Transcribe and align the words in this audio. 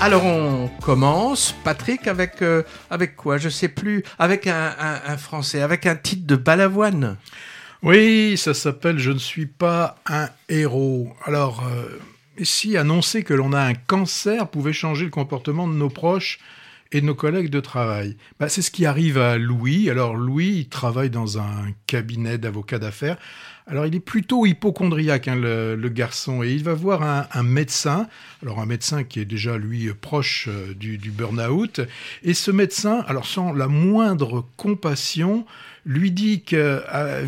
Alors 0.00 0.24
on 0.24 0.68
commence, 0.80 1.56
Patrick, 1.64 2.06
avec 2.06 2.40
euh, 2.40 2.62
avec 2.88 3.16
quoi? 3.16 3.36
Je 3.36 3.48
sais 3.48 3.66
plus. 3.66 4.04
Avec 4.20 4.46
un, 4.46 5.16
français, 5.16 5.60
avec 5.60 5.86
un 5.86 5.96
titre 5.96 6.24
de 6.24 6.36
Balavoine. 6.36 7.16
Oui, 7.82 8.36
ça 8.36 8.54
s'appelle 8.54 8.98
Je 8.98 9.10
ne 9.10 9.18
suis 9.18 9.46
pas 9.46 9.96
un 10.06 10.28
héros. 10.48 11.12
Alors, 11.24 11.64
euh, 11.66 11.98
ici, 12.38 12.76
annoncer 12.76 13.24
que 13.24 13.34
l'on 13.34 13.52
a 13.52 13.60
un 13.60 13.74
cancer 13.74 14.48
pouvait 14.48 14.72
changer 14.72 15.04
le 15.04 15.10
comportement 15.10 15.66
de 15.66 15.74
nos 15.74 15.90
proches 15.90 16.38
et 16.92 17.02
nos 17.02 17.14
collègues 17.14 17.50
de 17.50 17.60
travail. 17.60 18.16
Bah, 18.38 18.48
c'est 18.48 18.62
ce 18.62 18.70
qui 18.70 18.86
arrive 18.86 19.18
à 19.18 19.38
Louis. 19.38 19.90
Alors 19.90 20.16
Louis, 20.16 20.54
il 20.60 20.68
travaille 20.68 21.10
dans 21.10 21.38
un 21.38 21.72
cabinet 21.86 22.38
d'avocats 22.38 22.78
d'affaires. 22.78 23.18
Alors 23.66 23.84
il 23.84 23.94
est 23.94 24.00
plutôt 24.00 24.46
hypochondriaque, 24.46 25.28
hein, 25.28 25.36
le, 25.36 25.88
garçon, 25.88 26.42
et 26.42 26.52
il 26.52 26.64
va 26.64 26.72
voir 26.72 27.02
un, 27.02 27.42
médecin. 27.42 28.08
Alors 28.42 28.60
un 28.60 28.66
médecin 28.66 29.04
qui 29.04 29.20
est 29.20 29.26
déjà 29.26 29.58
lui 29.58 29.92
proche 29.92 30.48
euh, 30.48 30.72
du, 30.74 30.98
burn-out. 31.10 31.82
Et 32.22 32.32
ce 32.32 32.50
médecin, 32.50 33.04
alors 33.06 33.26
sans 33.26 33.52
la 33.52 33.68
moindre 33.68 34.46
compassion, 34.56 35.44
lui 35.84 36.10
dit 36.10 36.40
qu'à 36.42 36.78
à 36.78 37.20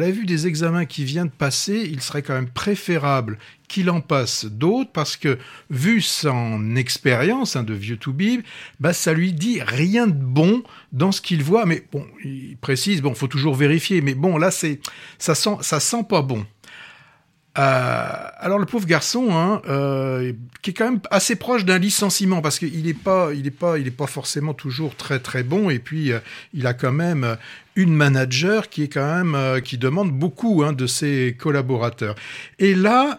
la 0.00 0.10
vue 0.10 0.26
des 0.26 0.46
examens 0.48 0.86
qui 0.86 1.04
vient 1.04 1.24
de 1.24 1.30
passer, 1.30 1.88
il 1.90 2.00
serait 2.00 2.22
quand 2.22 2.34
même 2.34 2.48
préférable 2.48 3.38
qu'il 3.68 3.90
en 3.90 4.00
passe 4.00 4.44
d'autres 4.44 4.90
parce 4.92 5.16
que, 5.16 5.38
vu 5.70 6.00
son 6.00 6.76
expérience 6.76 7.56
hein, 7.56 7.62
de 7.62 7.74
vieux 7.74 7.96
to 7.96 8.12
be, 8.12 8.42
bah, 8.80 8.92
ça 8.92 9.12
lui 9.12 9.32
dit 9.32 9.60
rien 9.62 10.06
de 10.06 10.12
bon 10.12 10.62
dans 10.92 11.12
ce 11.12 11.20
qu'il 11.20 11.42
voit. 11.42 11.66
Mais 11.66 11.84
bon, 11.92 12.06
il 12.24 12.56
précise, 12.56 13.02
bon, 13.02 13.14
faut 13.14 13.28
toujours 13.28 13.54
vérifier. 13.54 14.00
Mais 14.00 14.14
bon, 14.14 14.36
là, 14.38 14.50
c'est, 14.50 14.80
ça 15.18 15.34
sent, 15.34 15.56
ça 15.60 15.80
sent 15.80 16.04
pas 16.08 16.22
bon. 16.22 16.46
Euh, 17.58 18.12
alors 18.38 18.58
le 18.58 18.66
pauvre 18.66 18.86
garçon, 18.86 19.28
hein, 19.32 19.62
euh, 19.68 20.32
qui 20.62 20.70
est 20.70 20.72
quand 20.74 20.90
même 20.90 21.00
assez 21.10 21.36
proche 21.36 21.64
d'un 21.64 21.78
licenciement 21.78 22.42
parce 22.42 22.58
qu'il 22.58 22.84
n'est 22.84 22.94
pas, 22.94 23.30
il 23.34 23.46
est 23.46 23.50
pas, 23.50 23.78
il 23.78 23.86
est 23.86 23.90
pas 23.92 24.06
forcément 24.06 24.52
toujours 24.52 24.94
très 24.94 25.20
très 25.20 25.42
bon 25.42 25.70
et 25.70 25.78
puis 25.78 26.12
euh, 26.12 26.18
il 26.52 26.66
a 26.66 26.74
quand 26.74 26.92
même 26.92 27.36
une 27.74 27.94
manager 27.94 28.68
qui 28.68 28.82
est 28.82 28.88
quand 28.88 29.22
même 29.22 29.60
qui 29.60 29.76
demande 29.76 30.10
beaucoup 30.10 30.62
hein, 30.64 30.72
de 30.72 30.86
ses 30.86 31.36
collaborateurs. 31.38 32.14
Et 32.58 32.74
là, 32.74 33.12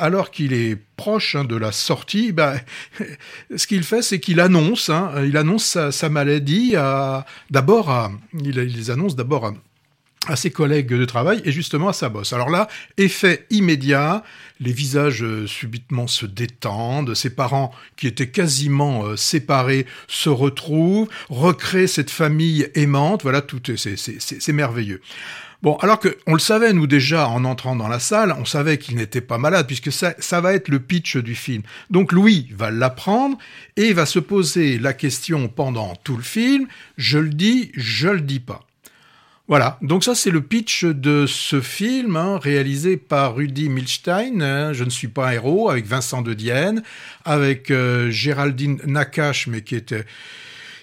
alors 0.00 0.30
qu'il 0.30 0.54
est 0.54 0.76
proche 0.96 1.36
hein, 1.36 1.44
de 1.44 1.54
la 1.54 1.70
sortie, 1.70 2.32
bah, 2.32 2.54
ce 3.56 3.66
qu'il 3.66 3.82
fait, 3.82 4.00
c'est 4.00 4.20
qu'il 4.20 4.40
annonce, 4.40 4.88
hein, 4.88 5.12
il 5.22 5.36
annonce 5.36 5.78
sa, 5.90 6.08
maladie 6.08 6.76
d'abord 7.50 8.10
il 8.42 8.58
les 8.58 8.90
annonce 8.90 9.16
d'abord 9.16 9.44
à 9.44 9.52
à 10.26 10.36
ses 10.36 10.50
collègues 10.50 10.88
de 10.88 11.04
travail 11.04 11.40
et 11.44 11.52
justement 11.52 11.88
à 11.88 11.92
sa 11.92 12.08
bosse. 12.08 12.32
Alors 12.32 12.50
là, 12.50 12.68
effet 12.96 13.46
immédiat, 13.50 14.24
les 14.60 14.72
visages 14.72 15.22
euh, 15.22 15.46
subitement 15.46 16.06
se 16.06 16.26
détendent, 16.26 17.14
ses 17.14 17.30
parents 17.30 17.72
qui 17.96 18.06
étaient 18.06 18.28
quasiment 18.28 19.04
euh, 19.04 19.16
séparés 19.16 19.86
se 20.06 20.28
retrouvent, 20.28 21.08
recréent 21.28 21.86
cette 21.86 22.10
famille 22.10 22.68
aimante, 22.74 23.22
voilà, 23.22 23.40
tout 23.40 23.62
c'est 23.76 24.52
merveilleux. 24.52 25.00
Bon, 25.60 25.74
alors 25.76 25.98
que 25.98 26.16
on 26.28 26.34
le 26.34 26.38
savait 26.38 26.72
nous 26.72 26.86
déjà 26.86 27.28
en 27.28 27.44
entrant 27.44 27.74
dans 27.74 27.88
la 27.88 27.98
salle, 27.98 28.32
on 28.38 28.44
savait 28.44 28.78
qu'il 28.78 28.94
n'était 28.94 29.20
pas 29.20 29.38
malade 29.38 29.66
puisque 29.66 29.90
ça, 29.90 30.14
ça 30.20 30.40
va 30.40 30.54
être 30.54 30.68
le 30.68 30.78
pitch 30.78 31.16
du 31.16 31.34
film. 31.34 31.62
Donc 31.90 32.12
Louis 32.12 32.48
va 32.54 32.70
l'apprendre 32.70 33.36
et 33.76 33.92
va 33.92 34.06
se 34.06 34.20
poser 34.20 34.78
la 34.78 34.92
question 34.92 35.48
pendant 35.48 35.96
tout 35.96 36.16
le 36.16 36.22
film, 36.22 36.68
je 36.96 37.18
le 37.18 37.30
dis, 37.30 37.72
je 37.74 38.08
le 38.08 38.20
dis 38.20 38.38
pas. 38.38 38.68
Voilà, 39.48 39.78
donc 39.80 40.04
ça 40.04 40.14
c'est 40.14 40.30
le 40.30 40.42
pitch 40.42 40.84
de 40.84 41.24
ce 41.26 41.62
film 41.62 42.16
hein, 42.16 42.38
réalisé 42.38 42.98
par 42.98 43.34
Rudy 43.34 43.70
Milstein, 43.70 44.42
hein, 44.42 44.74
Je 44.74 44.84
ne 44.84 44.90
suis 44.90 45.08
pas 45.08 45.28
un 45.28 45.32
héros, 45.32 45.70
avec 45.70 45.86
Vincent 45.86 46.20
de 46.20 46.34
Dienne, 46.34 46.82
avec 47.24 47.70
euh, 47.70 48.10
Géraldine 48.10 48.78
Nakache, 48.84 49.46
mais 49.46 49.62
qui 49.62 49.74
était 49.74 50.04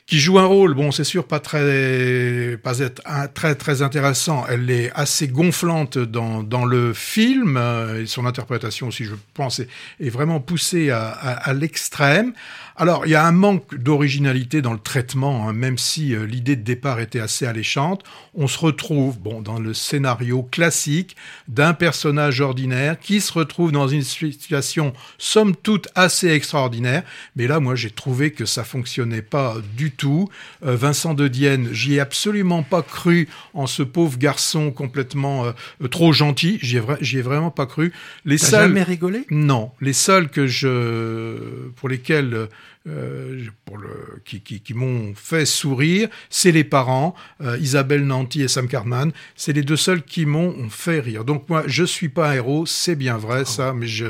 qui 0.07 0.19
joue 0.19 0.37
un 0.37 0.45
rôle, 0.45 0.75
bon, 0.75 0.91
c'est 0.91 1.03
sûr, 1.03 1.25
pas 1.25 1.39
très, 1.39 2.57
pas 2.61 2.79
être 2.79 3.01
très 3.33 3.55
très 3.55 3.81
intéressant. 3.81 4.45
Elle 4.47 4.69
est 4.69 4.91
assez 4.93 5.27
gonflante 5.27 5.97
dans, 5.97 6.43
dans 6.43 6.65
le 6.65 6.93
film 6.93 7.57
euh, 7.57 8.03
et 8.03 8.05
son 8.05 8.27
interprétation 8.27 8.87
aussi, 8.87 9.05
je 9.05 9.15
pense, 9.33 9.59
est, 9.59 10.09
vraiment 10.09 10.39
poussée 10.39 10.91
à 10.91 11.53
l'extrême. 11.53 12.33
Alors, 12.77 13.05
il 13.05 13.11
y 13.11 13.15
a 13.15 13.25
un 13.25 13.31
manque 13.31 13.73
d'originalité 13.75 14.61
dans 14.61 14.73
le 14.73 14.79
traitement, 14.79 15.47
hein, 15.47 15.53
même 15.53 15.77
si 15.77 16.13
euh, 16.13 16.25
l'idée 16.25 16.57
de 16.57 16.61
départ 16.61 16.99
était 16.99 17.21
assez 17.21 17.45
alléchante. 17.45 18.03
On 18.33 18.47
se 18.47 18.59
retrouve, 18.59 19.17
bon, 19.17 19.41
dans 19.41 19.59
le 19.59 19.73
scénario 19.73 20.43
classique 20.43 21.15
d'un 21.47 21.73
personnage 21.73 22.41
ordinaire 22.41 22.99
qui 22.99 23.21
se 23.21 23.31
retrouve 23.31 23.71
dans 23.71 23.87
une 23.87 24.03
situation 24.03 24.91
somme 25.17 25.55
toute 25.55 25.87
assez 25.95 26.27
extraordinaire. 26.27 27.03
Mais 27.37 27.47
là, 27.47 27.61
moi, 27.61 27.75
j'ai 27.75 27.91
trouvé 27.91 28.31
que 28.31 28.45
ça 28.45 28.65
fonctionnait 28.65 29.21
pas 29.21 29.55
du 29.77 29.91
tout. 29.95 30.29
Euh, 30.65 30.75
Vincent 30.75 31.13
de 31.13 31.27
Dienne, 31.27 31.69
j'y 31.71 31.95
ai 31.95 31.99
absolument 31.99 32.63
pas 32.63 32.81
cru 32.81 33.27
en 33.53 33.67
ce 33.67 33.83
pauvre 33.83 34.17
garçon 34.17 34.71
complètement 34.71 35.45
euh, 35.45 35.87
trop 35.87 36.13
gentil. 36.13 36.59
J'y 36.61 36.77
ai, 36.77 37.19
ai, 37.19 37.21
vraiment 37.21 37.51
pas 37.51 37.65
cru. 37.65 37.93
Les 38.25 38.37
seuls... 38.37 38.67
jamais 38.67 38.83
rigolé? 38.83 39.25
Non, 39.29 39.71
les 39.81 39.93
seuls 39.93 40.29
que 40.29 40.47
je, 40.47 41.69
pour 41.75 41.89
lesquels 41.89 42.47
euh, 42.87 43.43
pour 43.65 43.79
le, 43.79 44.21
qui, 44.25 44.41
qui, 44.41 44.59
qui 44.59 44.75
m'ont 44.75 45.13
fait 45.15 45.45
sourire, 45.45 46.07
c'est 46.29 46.51
les 46.51 46.63
parents, 46.63 47.15
euh, 47.41 47.57
Isabelle 47.59 48.05
Nanty 48.05 48.43
et 48.43 48.47
Sam 48.47 48.67
Cartman. 48.67 49.11
C'est 49.35 49.53
les 49.53 49.63
deux 49.63 49.75
seuls 49.75 50.03
qui 50.03 50.27
m'ont 50.27 50.69
fait 50.69 50.99
rire. 50.99 51.25
Donc 51.25 51.49
moi, 51.49 51.63
je 51.65 51.83
suis 51.83 52.09
pas 52.09 52.29
un 52.29 52.33
héros, 52.33 52.67
c'est 52.67 52.95
bien 52.95 53.17
vrai 53.17 53.41
oh. 53.41 53.45
ça, 53.45 53.73
mais 53.73 53.87
je... 53.87 54.05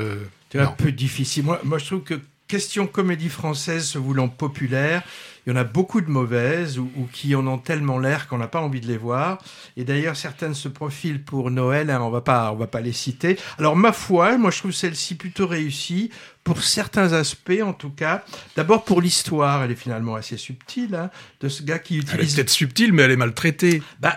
C'est 0.52 0.58
un 0.60 0.66
peu 0.66 0.92
difficile. 0.92 1.44
Moi, 1.44 1.60
moi, 1.64 1.78
je 1.78 1.86
trouve 1.86 2.02
que 2.02 2.20
question 2.48 2.86
comédie 2.86 3.28
française 3.28 3.86
se 3.86 3.98
voulant 3.98 4.28
populaire, 4.28 5.02
il 5.46 5.50
y 5.50 5.52
en 5.52 5.56
a 5.56 5.64
beaucoup 5.64 6.00
de 6.00 6.10
mauvaises 6.10 6.76
ou, 6.78 6.90
ou 6.96 7.06
qui 7.12 7.36
en 7.36 7.46
ont 7.46 7.58
tellement 7.58 8.00
l'air 8.00 8.26
qu'on 8.26 8.38
n'a 8.38 8.48
pas 8.48 8.60
envie 8.60 8.80
de 8.80 8.88
les 8.88 8.96
voir. 8.96 9.38
Et 9.76 9.84
d'ailleurs, 9.84 10.16
certaines 10.16 10.54
se 10.54 10.68
profilent 10.68 11.22
pour 11.22 11.52
Noël. 11.52 11.88
Hein, 11.88 12.00
on 12.00 12.10
va 12.10 12.20
pas, 12.20 12.50
on 12.50 12.56
va 12.56 12.66
pas 12.66 12.80
les 12.80 12.92
citer. 12.92 13.38
Alors 13.58 13.76
ma 13.76 13.92
foi, 13.92 14.38
moi 14.38 14.50
je 14.50 14.58
trouve 14.58 14.72
celle-ci 14.72 15.14
plutôt 15.14 15.46
réussie 15.46 16.10
pour 16.42 16.62
certains 16.62 17.12
aspects, 17.12 17.60
en 17.62 17.72
tout 17.72 17.90
cas. 17.90 18.24
D'abord 18.56 18.84
pour 18.84 19.00
l'histoire, 19.00 19.62
elle 19.62 19.70
est 19.70 19.76
finalement 19.76 20.16
assez 20.16 20.36
subtile 20.36 20.96
hein, 20.96 21.10
de 21.40 21.48
ce 21.48 21.62
gars 21.62 21.78
qui 21.78 21.98
utilise. 21.98 22.14
Elle 22.14 22.22
est 22.22 22.34
peut-être 22.34 22.50
subtile, 22.50 22.92
mais 22.92 23.02
elle 23.02 23.12
est 23.12 23.16
maltraitée. 23.16 23.82
Bah 24.00 24.16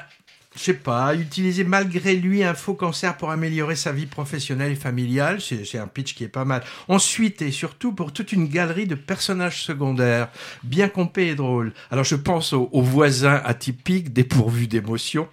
je 0.60 0.66
sais 0.66 0.74
pas, 0.74 1.16
utiliser 1.16 1.64
malgré 1.64 2.16
lui 2.16 2.44
un 2.44 2.54
faux 2.54 2.74
cancer 2.74 3.16
pour 3.16 3.32
améliorer 3.32 3.78
sa 3.78 3.94
vie 3.94 4.08
professionnelle 4.08 4.74
et 4.74 4.76
familiale, 4.76 5.40
c'est 5.40 5.78
un 5.78 5.88
pitch 5.88 6.14
qui 6.14 6.26
est 6.26 6.28
pas 6.28 6.44
mal. 6.44 6.64
Ensuite, 6.90 7.42
et 7.42 7.52
surtout 7.52 7.94
pour 7.94 8.12
toute 8.12 8.34
une 8.34 8.48
galerie 8.48 8.86
de 8.86 8.96
personnages 8.96 9.64
secondaires, 9.64 10.28
bien 10.64 10.90
compés 10.90 11.28
et 11.28 11.36
drôles. 11.36 11.72
Alors 11.92 12.04
je 12.04 12.16
pense 12.16 12.52
aux, 12.52 12.68
aux 12.74 12.82
voisins 12.82 13.42
atypiques, 13.46 14.12
dépourvus 14.12 14.68
d'émotions, 14.68 15.30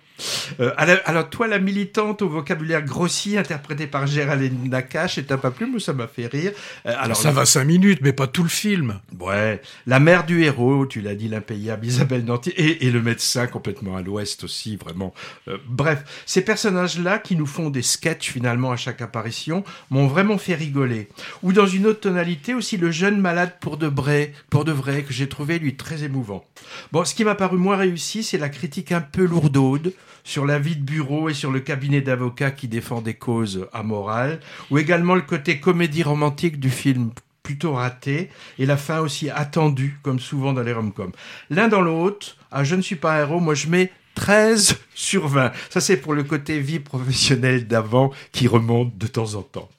euh, 0.61 0.73
alors, 0.77 1.29
toi, 1.31 1.47
la 1.47 1.59
militante 1.59 2.23
au 2.23 2.29
vocabulaire 2.29 2.83
grossier, 2.83 3.39
interprétée 3.39 3.87
par 3.87 4.07
Géraldine 4.07 4.69
Nakache, 4.69 5.19
est 5.19 5.31
un 5.33 5.39
pas 5.39 5.51
plus, 5.51 5.81
ça 5.81 5.93
m'a 5.93 6.07
fait 6.07 6.27
rire. 6.27 6.53
Euh, 6.87 6.95
alors, 6.99 7.17
ça 7.17 7.33
va 7.33 7.45
cinq 7.45 7.65
minutes, 7.65 8.01
mais 8.03 8.13
pas 8.13 8.27
tout 8.27 8.43
le 8.43 8.49
film. 8.49 9.01
Ouais. 9.19 9.61
La 9.87 10.01
mère 10.01 10.25
du 10.25 10.43
héros, 10.43 10.87
tu 10.87 11.01
l'as 11.01 11.15
dit, 11.15 11.29
l'impayable 11.29 11.87
Isabelle 11.87 12.25
Nanty, 12.25 12.51
et, 12.51 12.87
et, 12.87 12.91
le 12.91 13.03
médecin 13.03 13.47
complètement 13.47 13.97
à 13.97 14.03
l'ouest 14.03 14.45
aussi, 14.45 14.77
vraiment. 14.77 15.13
Euh, 15.49 15.59
bref, 15.67 16.05
ces 16.27 16.43
personnages-là 16.43 17.19
qui 17.19 17.37
nous 17.37 17.47
font 17.47 17.71
des 17.71 17.83
sketchs 17.83 18.31
finalement 18.31 18.73
à 18.73 18.77
chaque 18.77 19.03
apparition 19.03 19.65
m'ont 19.91 20.07
vraiment 20.07 20.39
fait 20.39 20.55
rigoler. 20.55 21.09
Ou 21.43 21.53
dans 21.53 21.67
une 21.67 21.87
autre 21.87 22.01
tonalité 22.01 22.55
aussi, 22.55 22.77
le 22.77 22.91
jeune 22.91 23.21
malade 23.21 23.55
pour 23.61 23.77
de 23.77 23.87
vrai, 23.87 24.33
pour 24.51 24.65
de 24.65 24.73
vrai, 24.73 25.03
que 25.03 25.13
j'ai 25.13 25.29
trouvé 25.29 25.59
lui 25.59 25.77
très 25.77 26.05
émouvant. 26.05 26.45
Bon, 26.93 27.05
ce 27.05 27.15
qui 27.15 27.25
m'a 27.25 27.35
paru 27.35 27.59
moins 27.59 27.77
réussi, 27.77 28.23
c'est 28.23 28.39
la 28.39 28.49
critique 28.49 28.93
un 28.93 29.01
peu 29.01 29.25
lourdaude 29.25 29.93
sur 30.25 30.45
la 30.45 30.59
vie 30.59 30.77
de 30.77 30.83
bureau 30.83 31.29
et 31.29 31.35
sur 31.35 31.53
le 31.53 31.61
cabinet 31.61 32.01
d'avocats 32.01 32.51
qui 32.51 32.67
défend 32.67 33.01
des 33.01 33.15
causes 33.15 33.69
amorales, 33.73 34.41
ou 34.71 34.79
également 34.79 35.15
le 35.15 35.21
côté 35.21 35.61
comédie 35.61 36.03
romantique 36.03 36.59
du 36.59 36.69
film 36.69 37.11
plutôt 37.45 37.75
raté, 37.75 38.29
et 38.59 38.67
la 38.67 38.77
fin 38.77 38.99
aussi 38.99 39.31
attendue, 39.31 40.01
comme 40.03 40.19
souvent 40.19 40.53
dans 40.53 40.63
les 40.63 40.73
rom-coms. 40.73 41.13
L'un 41.49 41.69
dans 41.69 41.81
l'autre, 41.81 42.37
ah, 42.51 42.65
je 42.65 42.75
ne 42.75 42.83
suis 42.83 42.97
pas 42.97 43.15
un 43.15 43.21
héros, 43.21 43.39
moi 43.39 43.55
je 43.55 43.69
mets 43.69 43.93
13 44.17 44.77
sur 44.95 45.29
20. 45.29 45.53
Ça 45.71 45.81
c'est 45.81 45.97
pour 45.97 46.15
le 46.15 46.25
côté 46.25 46.59
vie 46.59 46.81
professionnelle 46.81 47.69
d'avant 47.69 48.11
qui 48.33 48.49
remonte 48.49 48.99
de 48.99 49.07
temps 49.07 49.35
en 49.35 49.43
temps. 49.43 49.69